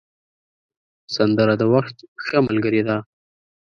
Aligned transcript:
سندره 1.15 1.53
د 1.61 1.63
وخت 1.73 1.97
ښه 2.23 2.37
ملګرې 2.47 2.81
ده 2.87 2.97